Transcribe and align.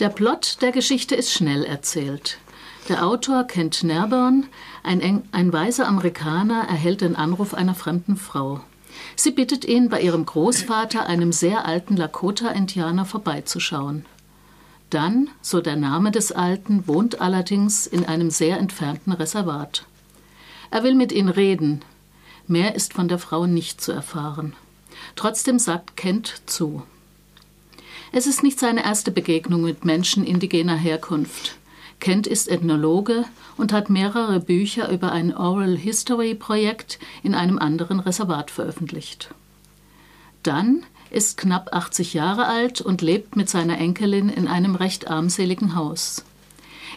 Der 0.00 0.08
Plot 0.08 0.62
der 0.62 0.72
Geschichte 0.72 1.14
ist 1.14 1.30
schnell 1.30 1.62
erzählt. 1.62 2.38
Der 2.88 3.04
Autor 3.06 3.44
Kent 3.44 3.82
Nerburn, 3.82 4.46
ein, 4.82 5.24
ein 5.30 5.52
weiser 5.52 5.86
Amerikaner, 5.86 6.66
erhält 6.70 7.02
den 7.02 7.16
Anruf 7.16 7.52
einer 7.52 7.74
fremden 7.74 8.16
Frau. 8.16 8.62
Sie 9.14 9.30
bittet 9.30 9.66
ihn, 9.66 9.90
bei 9.90 10.00
ihrem 10.00 10.24
Großvater, 10.24 11.06
einem 11.06 11.32
sehr 11.32 11.66
alten 11.66 11.98
Lakota-Indianer, 11.98 13.04
vorbeizuschauen. 13.04 14.06
Dann, 14.88 15.28
so 15.42 15.60
der 15.60 15.76
Name 15.76 16.12
des 16.12 16.32
Alten, 16.32 16.88
wohnt 16.88 17.20
allerdings 17.20 17.86
in 17.86 18.06
einem 18.06 18.30
sehr 18.30 18.58
entfernten 18.58 19.12
Reservat. 19.12 19.84
Er 20.70 20.82
will 20.82 20.94
mit 20.94 21.12
ihnen 21.12 21.28
reden. 21.28 21.82
Mehr 22.46 22.74
ist 22.74 22.94
von 22.94 23.08
der 23.08 23.18
Frau 23.18 23.44
nicht 23.44 23.82
zu 23.82 23.92
erfahren. 23.92 24.56
Trotzdem 25.14 25.58
sagt 25.58 25.98
Kent 25.98 26.40
zu. 26.46 26.84
Es 28.12 28.26
ist 28.26 28.42
nicht 28.42 28.58
seine 28.58 28.84
erste 28.84 29.12
Begegnung 29.12 29.62
mit 29.62 29.84
Menschen 29.84 30.24
indigener 30.24 30.76
Herkunft. 30.76 31.56
Kent 32.00 32.26
ist 32.26 32.48
Ethnologe 32.48 33.24
und 33.56 33.72
hat 33.72 33.88
mehrere 33.88 34.40
Bücher 34.40 34.90
über 34.90 35.12
ein 35.12 35.36
Oral 35.36 35.76
History 35.76 36.34
Projekt 36.34 36.98
in 37.22 37.34
einem 37.34 37.58
anderen 37.58 38.00
Reservat 38.00 38.50
veröffentlicht. 38.50 39.30
Dann 40.42 40.84
ist 41.10 41.36
knapp 41.36 41.72
80 41.72 42.14
Jahre 42.14 42.46
alt 42.46 42.80
und 42.80 43.00
lebt 43.00 43.36
mit 43.36 43.48
seiner 43.48 43.78
Enkelin 43.78 44.28
in 44.28 44.48
einem 44.48 44.74
recht 44.74 45.08
armseligen 45.08 45.76
Haus. 45.76 46.24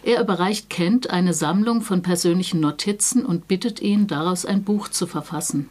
Er 0.02 0.20
überreicht 0.20 0.68
Kent 0.68 1.10
eine 1.10 1.32
Sammlung 1.32 1.82
von 1.82 2.02
persönlichen 2.02 2.60
Notizen 2.60 3.24
und 3.24 3.46
bittet 3.46 3.80
ihn, 3.80 4.06
daraus 4.08 4.44
ein 4.44 4.64
Buch 4.64 4.88
zu 4.88 5.06
verfassen. 5.06 5.68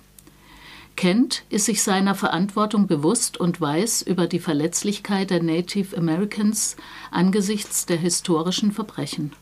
Kent 0.95 1.43
ist 1.49 1.65
sich 1.65 1.81
seiner 1.81 2.15
Verantwortung 2.15 2.87
bewusst 2.87 3.37
und 3.37 3.59
weiß 3.59 4.03
über 4.03 4.27
die 4.27 4.39
Verletzlichkeit 4.39 5.31
der 5.31 5.41
Native 5.41 5.97
Americans 5.97 6.75
angesichts 7.11 7.85
der 7.85 7.97
historischen 7.97 8.71
Verbrechen. 8.71 9.33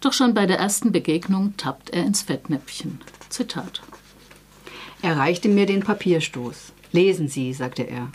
Doch 0.00 0.12
schon 0.12 0.34
bei 0.34 0.46
der 0.46 0.58
ersten 0.58 0.92
Begegnung 0.92 1.54
tappt 1.56 1.90
er 1.90 2.04
ins 2.04 2.22
Fettnäpfchen. 2.22 3.00
Zitat. 3.30 3.82
Er 5.02 5.16
reichte 5.16 5.48
mir 5.48 5.66
den 5.66 5.82
Papierstoß. 5.82 6.72
Lesen 6.92 7.28
Sie, 7.28 7.52
sagte 7.52 7.82
er. 7.82 8.08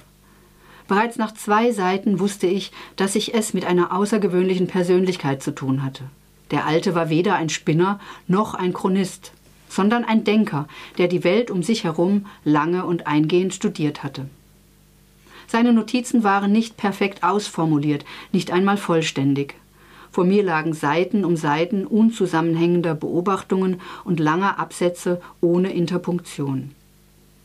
Bereits 0.88 1.18
nach 1.18 1.34
zwei 1.34 1.72
Seiten 1.72 2.20
wusste 2.20 2.48
ich, 2.48 2.72
dass 2.96 3.16
ich 3.16 3.34
es 3.34 3.53
mit 3.53 3.66
einer 3.66 3.96
außergewöhnlichen 3.96 4.68
Persönlichkeit 4.68 5.42
zu 5.42 5.52
tun 5.52 5.84
hatte. 5.84 6.03
Der 6.52 6.66
Alte 6.66 6.96
war 6.96 7.09
weder 7.09 7.36
ein 7.36 7.50
Spinner 7.50 8.00
noch 8.28 8.53
ein 8.53 8.73
Chronist 8.73 9.31
sondern 9.72 10.03
ein 10.03 10.25
Denker, 10.25 10.67
der 10.97 11.08
die 11.08 11.23
Welt 11.23 11.50
um 11.50 11.64
sich 11.64 11.86
herum 11.86 12.25
lange 12.44 12.86
und 12.86 13.08
eingehend 13.08 13.53
studiert 13.53 14.03
hatte. 14.03 14.28
Seine 15.47 15.72
Notizen 15.72 16.23
waren 16.23 16.52
nicht 16.52 16.75
perfekt 16.78 17.23
ausformuliert, 17.23 18.03
nicht 18.33 18.52
einmal 18.52 18.78
vollständig. 18.78 19.55
Vor 20.11 20.25
mir 20.25 20.44
lagen 20.44 20.73
Seiten 20.73 21.23
um 21.23 21.38
Seiten 21.38 21.86
unzusammenhängender 21.86 22.95
Beobachtungen 22.95 23.80
und 24.03 24.19
langer 24.19 24.59
Absätze 24.59 25.22
ohne 25.39 25.72
Interpunktion. 25.72 26.72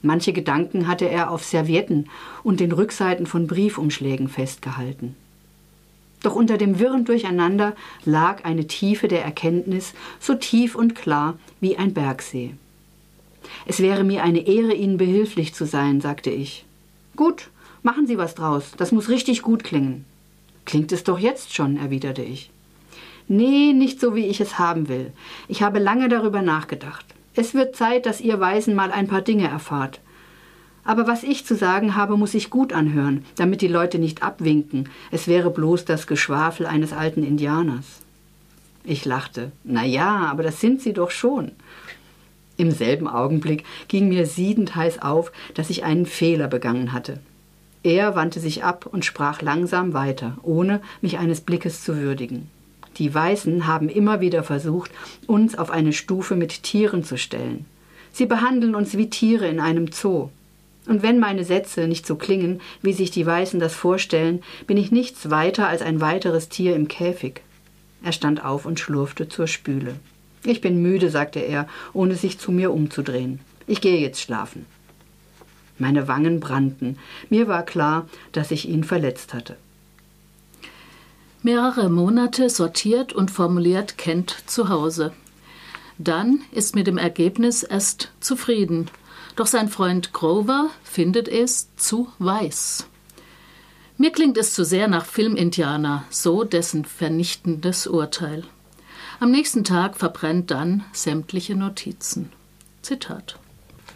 Manche 0.02 0.33
Gedanken 0.33 0.88
hatte 0.88 1.08
er 1.08 1.30
auf 1.30 1.44
Servietten 1.44 2.08
und 2.42 2.58
den 2.58 2.72
Rückseiten 2.72 3.27
von 3.27 3.46
Briefumschlägen 3.46 4.28
festgehalten. 4.28 5.14
Doch 6.22 6.34
unter 6.34 6.59
dem 6.59 6.78
wirren 6.78 7.05
Durcheinander 7.05 7.75
lag 8.05 8.45
eine 8.45 8.67
Tiefe 8.67 9.09
der 9.09 9.25
Erkenntnis, 9.25 9.95
so 10.19 10.34
tief 10.34 10.75
und 10.75 10.95
klar 10.95 11.39
wie 11.61 11.77
ein 11.77 11.95
Bergsee. 11.95 12.55
Es 13.67 13.81
wäre 13.81 14.05
mir 14.05 14.23
eine 14.23 14.47
Ehre, 14.47 14.75
Ihnen 14.75 14.97
behilflich 14.97 15.55
zu 15.55 15.67
sein, 15.67 16.00
sagte 16.00 16.31
ich. 16.31 16.64
Gut, 17.14 17.50
machen 17.83 18.06
Sie 18.06 18.19
was 18.19 18.34
draus, 18.34 18.73
das 18.77 18.92
muss 18.92 19.08
richtig 19.08 19.42
gut 19.42 19.62
klingen. 19.64 20.05
Klingt 20.64 20.91
es 20.91 21.05
doch 21.05 21.19
jetzt 21.19 21.55
schon, 21.55 21.77
erwiderte 21.77 22.23
ich. 22.23 22.51
Nee, 23.28 23.73
nicht 23.73 24.01
so, 24.01 24.14
wie 24.14 24.27
ich 24.27 24.41
es 24.41 24.58
haben 24.58 24.89
will. 24.89 25.12
Ich 25.48 25.62
habe 25.62 25.78
lange 25.78 26.08
darüber 26.08 26.42
nachgedacht. 26.42 27.05
Es 27.34 27.55
wird 27.55 27.77
Zeit, 27.77 28.06
dass 28.06 28.20
ihr 28.20 28.41
Weisen 28.41 28.75
mal 28.75 28.92
ein 28.92 29.08
paar 29.08 29.23
Dinge 29.23 29.48
erfahrt. 29.48 30.01
Aber 30.86 31.08
was 31.08 31.24
ich 31.24 31.45
zu 31.45 31.57
sagen 31.57 31.97
habe, 31.97 32.17
muss 32.17 32.33
ich 32.33 32.48
gut 32.48 32.73
anhören, 32.73 33.24
damit 33.35 33.61
die 33.61 33.69
Leute 33.69 33.98
nicht 33.98 34.23
abwinken. 34.23 34.89
Es 35.11 35.27
wäre 35.27 35.51
bloß 35.51 35.85
das 35.85 36.07
Geschwafel 36.07 36.64
eines 36.64 36.92
alten 36.92 37.24
Indianers. 37.24 38.02
Ich 38.85 39.05
lachte. 39.05 39.51
Na 39.64 39.85
ja, 39.85 40.29
aber 40.30 40.45
das 40.45 40.61
sind 40.61 40.80
sie 40.80 40.92
doch 40.92 41.11
schon. 41.11 41.51
Im 42.57 42.70
selben 42.70 43.08
Augenblick 43.08 43.64
ging 43.89 44.08
mir 44.08 44.27
siedend 44.27 44.77
heiß 44.77 45.02
auf, 45.02 45.33
dass 45.55 45.70
ich 45.70 45.83
einen 45.83 46.07
Fehler 46.07 46.46
begangen 46.46 46.92
hatte. 46.92 47.19
Er 47.83 48.14
wandte 48.14 48.41
sich 48.41 48.64
ab 48.64 48.86
und 48.86 49.05
sprach 49.05 49.42
langsam 49.42 49.92
weiter, 49.92 50.39
ohne 50.42 50.80
mich 51.02 51.19
eines 51.19 51.41
Blickes 51.41 51.83
zu 51.83 51.96
würdigen. 51.96 52.48
Die 52.98 53.13
Weißen 53.13 53.67
haben 53.67 53.89
immer 53.89 54.20
wieder 54.20 54.42
versucht, 54.42 54.91
uns 55.27 55.58
auf 55.58 55.70
eine 55.70 55.92
Stufe 55.92 56.36
mit 56.36 56.63
Tieren 56.63 57.05
zu 57.05 57.19
stellen. 57.19 57.67
Sie 58.13 58.27
behandeln 58.27 58.75
uns 58.75 58.96
wie 58.96 59.11
Tiere 59.11 59.46
in 59.46 59.61
einem 59.61 59.92
Zoo. 59.92 60.30
Und 60.86 61.02
wenn 61.02 61.19
meine 61.19 61.45
Sätze 61.45 61.89
nicht 61.89 62.07
so 62.07 62.17
klingen, 62.17 62.61
wie 62.80 62.92
sich 62.92 63.11
die 63.11 63.27
Weißen 63.27 63.58
das 63.58 63.74
vorstellen, 63.74 64.42
bin 64.67 64.77
ich 64.77 64.92
nichts 64.92 65.30
weiter 65.30 65.69
als 65.69 65.83
ein 65.83 66.01
weiteres 66.01 66.48
Tier 66.48 66.77
im 66.77 66.89
Käfig. 66.89 67.42
Er 68.02 68.13
stand 68.13 68.45
auf 68.45 68.67
und 68.67 68.79
schlurfte 68.79 69.29
zur 69.29 69.48
Spüle. 69.48 69.96
Ich 70.45 70.61
bin 70.61 70.80
müde, 70.80 71.11
sagte 71.11 71.41
er, 71.41 71.67
ohne 71.92 72.14
sich 72.14 72.39
zu 72.39 72.52
mir 72.52 72.73
umzudrehen. 72.73 73.41
Ich 73.67 73.80
gehe 73.80 73.98
jetzt 73.98 74.20
schlafen. 74.20 74.64
Meine 75.79 76.07
Wangen 76.07 76.39
brannten. 76.39 76.98
Mir 77.30 77.48
war 77.48 77.64
klar, 77.64 78.08
dass 78.30 78.52
ich 78.52 78.69
ihn 78.69 78.85
verletzt 78.85 79.35
hatte. 79.35 79.57
Mehrere 81.42 81.91
Monate 81.91 82.48
sortiert 82.48 83.13
und 83.13 83.30
formuliert 83.30 83.98
Kent 83.98 84.36
zu 84.46 84.69
Hause. 84.69 85.13
Dann 85.98 86.41
ist 86.52 86.75
mit 86.77 86.86
dem 86.86 86.98
Ergebnis 86.98 87.63
erst 87.63 88.13
zufrieden 88.20 88.89
doch 89.36 89.47
sein 89.47 89.69
Freund 89.69 90.13
Grover 90.13 90.70
findet 90.83 91.29
es 91.29 91.69
zu 91.77 92.08
weiß. 92.19 92.86
Mir 93.98 94.11
klingt 94.11 94.36
es 94.36 94.52
zu 94.52 94.64
sehr 94.64 94.89
nach 94.89 95.07
Filmindianer, 95.07 96.05
so 96.11 96.45
dessen 96.45 96.85
vernichtendes 96.85 97.86
Urteil. 97.86 98.45
Am 99.20 99.30
nächsten 99.30 99.64
Tag 99.64 99.96
verbrennt 99.96 100.51
dann 100.51 100.85
sämtliche 100.92 101.55
Notizen. 101.55 102.33
Zitat. 102.83 103.39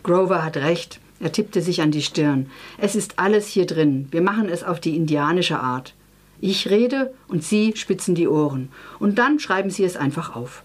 Grover 0.03 0.43
hat 0.43 0.57
recht. 0.57 1.01
Er 1.21 1.33
tippte 1.33 1.61
sich 1.61 1.83
an 1.83 1.91
die 1.91 2.03
Stirn. 2.03 2.51
Es 2.79 2.95
ist 2.95 3.19
alles 3.19 3.47
hier 3.47 3.67
drin. 3.67 4.09
Wir 4.11 4.23
machen 4.23 4.49
es 4.49 4.65
auf 4.65 4.81
die 4.81 4.97
indianische 4.97 5.61
Art. 5.61 5.93
Ich 6.41 6.71
rede 6.71 7.13
und 7.29 7.45
Sie 7.45 7.75
spitzen 7.77 8.15
die 8.15 8.29
Ohren. 8.29 8.71
Und 8.99 9.19
dann 9.19 9.39
schreiben 9.39 9.69
Sie 9.69 9.85
es 9.85 9.97
einfach 9.97 10.35
auf. 10.35 10.63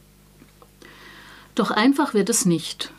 Doch 1.53 1.72
einfach 1.72 2.14
wird 2.14 2.30
es 2.30 2.46
nicht. 2.46 2.94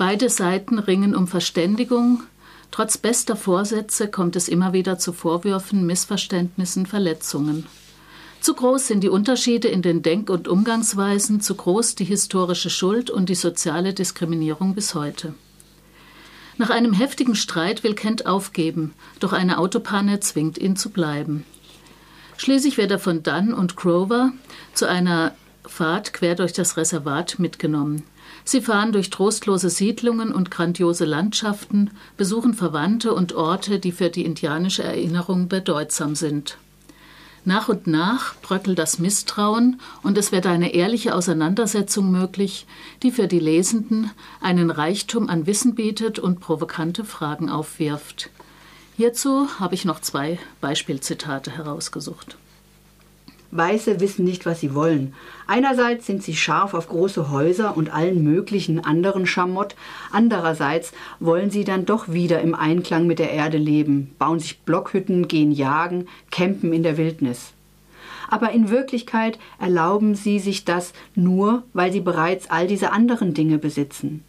Beide 0.00 0.30
Seiten 0.30 0.78
ringen 0.78 1.14
um 1.14 1.28
Verständigung. 1.28 2.22
Trotz 2.70 2.96
bester 2.96 3.36
Vorsätze 3.36 4.08
kommt 4.08 4.34
es 4.34 4.48
immer 4.48 4.72
wieder 4.72 4.98
zu 4.98 5.12
Vorwürfen, 5.12 5.84
Missverständnissen, 5.84 6.86
Verletzungen. 6.86 7.66
Zu 8.40 8.54
groß 8.54 8.86
sind 8.86 9.02
die 9.02 9.10
Unterschiede 9.10 9.68
in 9.68 9.82
den 9.82 10.00
Denk- 10.00 10.30
und 10.30 10.48
Umgangsweisen, 10.48 11.42
zu 11.42 11.54
groß 11.54 11.96
die 11.96 12.06
historische 12.06 12.70
Schuld 12.70 13.10
und 13.10 13.28
die 13.28 13.34
soziale 13.34 13.92
Diskriminierung 13.92 14.74
bis 14.74 14.94
heute. 14.94 15.34
Nach 16.56 16.70
einem 16.70 16.94
heftigen 16.94 17.34
Streit 17.34 17.84
will 17.84 17.94
Kent 17.94 18.24
aufgeben, 18.24 18.94
doch 19.18 19.34
eine 19.34 19.58
Autopanne 19.58 20.20
zwingt 20.20 20.56
ihn 20.56 20.76
zu 20.76 20.88
bleiben. 20.88 21.44
Schließlich 22.38 22.78
wird 22.78 22.90
er 22.90 23.00
von 23.00 23.22
Dunn 23.22 23.52
und 23.52 23.76
Grover 23.76 24.32
zu 24.72 24.88
einer 24.88 25.34
Fahrt 25.64 26.12
quer 26.12 26.34
durch 26.34 26.52
das 26.52 26.76
Reservat 26.76 27.38
mitgenommen. 27.38 28.02
Sie 28.44 28.60
fahren 28.60 28.92
durch 28.92 29.10
trostlose 29.10 29.70
Siedlungen 29.70 30.32
und 30.32 30.50
grandiose 30.50 31.04
Landschaften, 31.04 31.90
besuchen 32.16 32.54
Verwandte 32.54 33.12
und 33.12 33.34
Orte, 33.34 33.78
die 33.78 33.92
für 33.92 34.08
die 34.08 34.24
indianische 34.24 34.82
Erinnerung 34.82 35.48
bedeutsam 35.48 36.14
sind. 36.14 36.56
Nach 37.44 37.68
und 37.68 37.86
nach 37.86 38.34
bröckelt 38.42 38.78
das 38.78 38.98
Misstrauen 38.98 39.80
und 40.02 40.18
es 40.18 40.30
wird 40.30 40.46
eine 40.46 40.74
ehrliche 40.74 41.14
Auseinandersetzung 41.14 42.10
möglich, 42.10 42.66
die 43.02 43.10
für 43.10 43.28
die 43.28 43.38
Lesenden 43.38 44.10
einen 44.40 44.70
Reichtum 44.70 45.28
an 45.28 45.46
Wissen 45.46 45.74
bietet 45.74 46.18
und 46.18 46.40
provokante 46.40 47.04
Fragen 47.04 47.48
aufwirft. 47.48 48.28
Hierzu 48.96 49.48
habe 49.58 49.74
ich 49.74 49.86
noch 49.86 50.00
zwei 50.00 50.38
Beispielzitate 50.60 51.50
herausgesucht. 51.52 52.36
Weiße 53.52 53.98
wissen 54.00 54.24
nicht, 54.24 54.46
was 54.46 54.60
sie 54.60 54.74
wollen. 54.74 55.14
Einerseits 55.46 56.06
sind 56.06 56.22
sie 56.22 56.36
scharf 56.36 56.74
auf 56.74 56.88
große 56.88 57.30
Häuser 57.30 57.76
und 57.76 57.92
allen 57.92 58.22
möglichen 58.22 58.84
anderen 58.84 59.26
Schamott, 59.26 59.74
andererseits 60.12 60.92
wollen 61.18 61.50
sie 61.50 61.64
dann 61.64 61.84
doch 61.84 62.08
wieder 62.08 62.40
im 62.40 62.54
Einklang 62.54 63.06
mit 63.06 63.18
der 63.18 63.32
Erde 63.32 63.58
leben, 63.58 64.14
bauen 64.18 64.38
sich 64.38 64.60
Blockhütten, 64.60 65.26
gehen 65.26 65.50
jagen, 65.50 66.06
campen 66.30 66.72
in 66.72 66.84
der 66.84 66.96
Wildnis. 66.96 67.52
Aber 68.28 68.52
in 68.52 68.70
Wirklichkeit 68.70 69.40
erlauben 69.58 70.14
sie 70.14 70.38
sich 70.38 70.64
das 70.64 70.92
nur, 71.16 71.64
weil 71.72 71.90
sie 71.90 72.00
bereits 72.00 72.48
all 72.48 72.68
diese 72.68 72.92
anderen 72.92 73.34
Dinge 73.34 73.58
besitzen. 73.58 74.22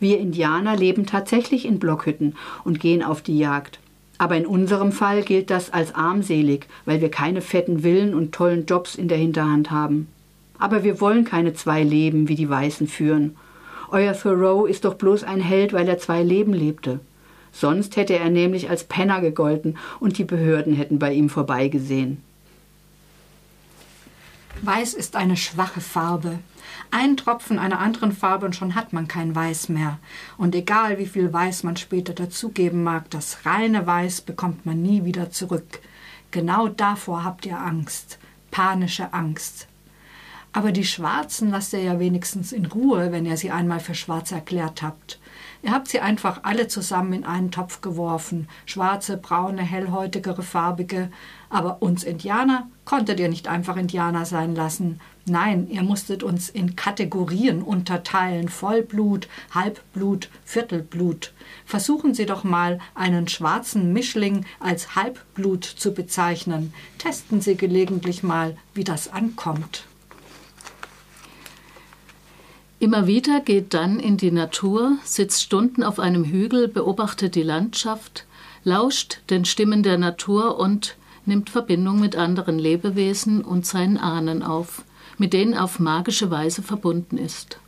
Wir 0.00 0.18
Indianer 0.18 0.76
leben 0.76 1.06
tatsächlich 1.06 1.64
in 1.64 1.78
Blockhütten 1.78 2.34
und 2.64 2.80
gehen 2.80 3.04
auf 3.04 3.22
die 3.22 3.38
Jagd. 3.38 3.78
Aber 4.18 4.36
in 4.36 4.46
unserem 4.46 4.92
Fall 4.92 5.22
gilt 5.22 5.50
das 5.50 5.72
als 5.72 5.94
armselig, 5.94 6.66
weil 6.84 7.00
wir 7.00 7.10
keine 7.10 7.40
fetten 7.40 7.80
Villen 7.80 8.14
und 8.14 8.32
tollen 8.32 8.66
Jobs 8.66 8.94
in 8.94 9.08
der 9.08 9.18
Hinterhand 9.18 9.70
haben. 9.70 10.08
Aber 10.58 10.84
wir 10.84 11.00
wollen 11.00 11.24
keine 11.24 11.52
zwei 11.54 11.82
Leben, 11.82 12.28
wie 12.28 12.36
die 12.36 12.48
Weißen 12.48 12.86
führen. 12.86 13.36
Euer 13.90 14.14
Thoreau 14.14 14.66
ist 14.66 14.84
doch 14.84 14.94
bloß 14.94 15.24
ein 15.24 15.40
Held, 15.40 15.72
weil 15.72 15.88
er 15.88 15.98
zwei 15.98 16.22
Leben 16.22 16.52
lebte. 16.52 17.00
Sonst 17.52 17.96
hätte 17.96 18.18
er 18.18 18.30
nämlich 18.30 18.70
als 18.70 18.84
Penner 18.84 19.20
gegolten 19.20 19.78
und 20.00 20.18
die 20.18 20.24
Behörden 20.24 20.74
hätten 20.74 20.98
bei 20.98 21.12
ihm 21.12 21.28
vorbeigesehen. 21.28 22.18
Weiß 24.62 24.94
ist 24.94 25.16
eine 25.16 25.36
schwache 25.36 25.80
Farbe. 25.80 26.38
Ein 26.90 27.16
Tropfen 27.16 27.58
einer 27.58 27.80
anderen 27.80 28.12
Farbe 28.12 28.46
und 28.46 28.56
schon 28.56 28.74
hat 28.74 28.92
man 28.92 29.08
kein 29.08 29.34
Weiß 29.34 29.68
mehr. 29.68 29.98
Und 30.38 30.54
egal 30.54 30.98
wie 30.98 31.06
viel 31.06 31.32
Weiß 31.32 31.62
man 31.64 31.76
später 31.76 32.12
dazugeben 32.12 32.82
mag, 32.82 33.10
das 33.10 33.44
reine 33.44 33.86
Weiß 33.86 34.20
bekommt 34.20 34.64
man 34.64 34.80
nie 34.80 35.04
wieder 35.04 35.30
zurück. 35.30 35.80
Genau 36.30 36.68
davor 36.68 37.24
habt 37.24 37.46
ihr 37.46 37.58
Angst, 37.58 38.18
panische 38.50 39.12
Angst. 39.12 39.66
Aber 40.52 40.70
die 40.70 40.84
Schwarzen 40.84 41.50
lasst 41.50 41.72
ihr 41.72 41.82
ja 41.82 41.98
wenigstens 41.98 42.52
in 42.52 42.66
Ruhe, 42.66 43.10
wenn 43.10 43.26
ihr 43.26 43.36
sie 43.36 43.50
einmal 43.50 43.80
für 43.80 43.94
schwarz 43.94 44.30
erklärt 44.30 44.82
habt. 44.82 45.18
Ihr 45.64 45.72
habt 45.72 45.88
sie 45.88 46.00
einfach 46.00 46.40
alle 46.42 46.68
zusammen 46.68 47.14
in 47.14 47.24
einen 47.24 47.50
Topf 47.50 47.80
geworfen. 47.80 48.48
Schwarze, 48.66 49.16
braune, 49.16 49.62
hellhäutigere, 49.62 50.42
farbige. 50.42 51.10
Aber 51.48 51.80
uns 51.80 52.04
Indianer 52.04 52.68
konntet 52.84 53.18
ihr 53.18 53.30
nicht 53.30 53.48
einfach 53.48 53.78
Indianer 53.78 54.26
sein 54.26 54.54
lassen. 54.54 55.00
Nein, 55.24 55.66
ihr 55.70 55.82
musstet 55.82 56.22
uns 56.22 56.50
in 56.50 56.76
Kategorien 56.76 57.62
unterteilen. 57.62 58.50
Vollblut, 58.50 59.26
Halbblut, 59.52 60.28
Viertelblut. 60.44 61.32
Versuchen 61.64 62.12
Sie 62.12 62.26
doch 62.26 62.44
mal, 62.44 62.78
einen 62.94 63.26
schwarzen 63.26 63.94
Mischling 63.94 64.44
als 64.60 64.96
Halbblut 64.96 65.64
zu 65.64 65.94
bezeichnen. 65.94 66.74
Testen 66.98 67.40
Sie 67.40 67.56
gelegentlich 67.56 68.22
mal, 68.22 68.58
wie 68.74 68.84
das 68.84 69.10
ankommt. 69.10 69.86
Immer 72.84 73.06
wieder 73.06 73.40
geht 73.40 73.72
dann 73.72 73.98
in 73.98 74.18
die 74.18 74.30
Natur, 74.30 74.98
sitzt 75.04 75.42
Stunden 75.42 75.82
auf 75.82 75.98
einem 75.98 76.22
Hügel, 76.22 76.68
beobachtet 76.68 77.34
die 77.34 77.42
Landschaft, 77.42 78.26
lauscht 78.62 79.20
den 79.30 79.46
Stimmen 79.46 79.82
der 79.82 79.96
Natur 79.96 80.58
und 80.60 80.94
nimmt 81.24 81.48
Verbindung 81.48 81.98
mit 81.98 82.14
anderen 82.14 82.58
Lebewesen 82.58 83.40
und 83.40 83.64
seinen 83.64 83.96
Ahnen 83.96 84.42
auf, 84.42 84.82
mit 85.16 85.32
denen 85.32 85.56
auf 85.56 85.78
magische 85.78 86.30
Weise 86.30 86.62
verbunden 86.62 87.16
ist. 87.16 87.58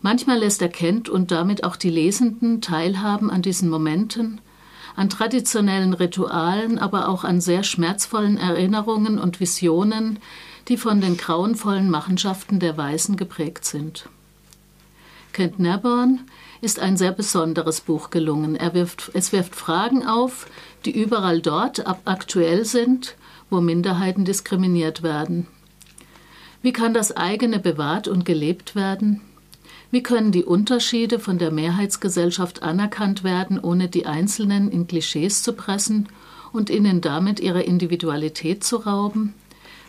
Manchmal 0.00 0.38
lässt 0.38 0.62
er 0.62 0.70
Kent 0.70 1.10
und 1.10 1.30
damit 1.30 1.62
auch 1.62 1.76
die 1.76 1.90
Lesenden 1.90 2.62
teilhaben 2.62 3.28
an 3.30 3.42
diesen 3.42 3.68
Momenten, 3.68 4.40
an 4.96 5.10
traditionellen 5.10 5.92
Ritualen, 5.92 6.78
aber 6.78 7.10
auch 7.10 7.24
an 7.24 7.42
sehr 7.42 7.62
schmerzvollen 7.62 8.38
Erinnerungen 8.38 9.18
und 9.18 9.38
Visionen, 9.38 10.18
die 10.68 10.78
von 10.78 11.02
den 11.02 11.18
grauenvollen 11.18 11.90
Machenschaften 11.90 12.58
der 12.58 12.78
Weißen 12.78 13.18
geprägt 13.18 13.66
sind. 13.66 14.08
Kent 15.34 15.58
Naborn 15.58 16.20
ist 16.60 16.78
ein 16.78 16.96
sehr 16.96 17.10
besonderes 17.10 17.80
Buch 17.80 18.10
gelungen. 18.10 18.56
Wirft, 18.72 19.10
es 19.14 19.32
wirft 19.32 19.56
Fragen 19.56 20.06
auf, 20.06 20.46
die 20.84 20.96
überall 20.96 21.40
dort 21.42 21.84
aktuell 22.06 22.64
sind, 22.64 23.16
wo 23.50 23.60
Minderheiten 23.60 24.24
diskriminiert 24.24 25.02
werden. 25.02 25.48
Wie 26.62 26.72
kann 26.72 26.94
das 26.94 27.16
eigene 27.16 27.58
bewahrt 27.58 28.06
und 28.06 28.24
gelebt 28.24 28.76
werden? 28.76 29.20
Wie 29.90 30.04
können 30.04 30.30
die 30.30 30.44
Unterschiede 30.44 31.18
von 31.18 31.38
der 31.38 31.50
Mehrheitsgesellschaft 31.50 32.62
anerkannt 32.62 33.24
werden, 33.24 33.58
ohne 33.58 33.88
die 33.88 34.06
Einzelnen 34.06 34.70
in 34.70 34.86
Klischees 34.86 35.42
zu 35.42 35.52
pressen 35.52 36.08
und 36.52 36.70
ihnen 36.70 37.00
damit 37.00 37.40
ihre 37.40 37.62
Individualität 37.62 38.62
zu 38.62 38.76
rauben? 38.76 39.34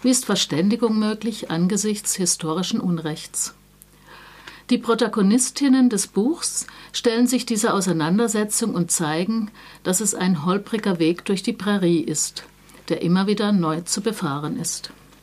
Wie 0.02 0.10
ist 0.10 0.26
Verständigung 0.26 0.98
möglich 0.98 1.52
angesichts 1.52 2.16
historischen 2.16 2.80
Unrechts? 2.80 3.54
Die 4.72 4.80
Protagonistinnen 4.80 5.90
des 5.90 6.08
Buchs 6.08 6.66
stellen 6.92 7.28
sich 7.28 7.46
dieser 7.46 7.76
Auseinandersetzung 7.76 8.74
und 8.74 8.90
zeigen, 8.90 9.52
dass 9.84 10.02
es 10.02 10.16
ein 10.16 10.44
holpriger 10.44 10.98
Weg 10.98 11.24
durch 11.26 11.44
die 11.44 11.54
Prärie 11.54 12.02
ist, 12.02 12.46
der 12.90 13.04
immer 13.04 13.28
wieder 13.28 13.52
neu 13.52 13.82
zu 13.82 14.02
befahren 14.02 14.60
ist. 14.60 14.92